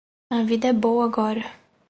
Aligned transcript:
A 0.31 0.41
vida 0.41 0.69
é 0.69 0.73
boa 0.73 1.05
agora. 1.05 1.45